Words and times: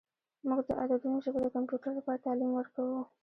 موږ 0.47 0.59
د 0.67 0.69
عددونو 0.81 1.17
ژبه 1.25 1.39
د 1.41 1.47
کمپیوټر 1.55 1.91
لپاره 1.95 2.23
تعلیم 2.25 2.51
ورکوو. 2.53 2.99